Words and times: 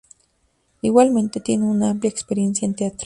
Igualmente, 0.81 1.39
tiene 1.41 1.65
una 1.65 1.91
amplia 1.91 2.09
experiencia 2.09 2.65
en 2.65 2.73
teatro. 2.73 2.99